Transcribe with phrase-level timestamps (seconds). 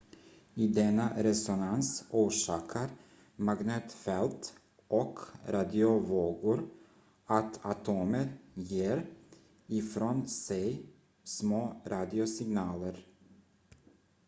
[0.63, 1.89] i denna resonans
[2.19, 2.89] orsakar
[3.39, 4.53] magnetfält
[4.87, 6.63] och radiovågor
[7.25, 9.05] att atomer ger
[9.67, 10.81] ifrån sig
[11.23, 13.05] små radiosignaler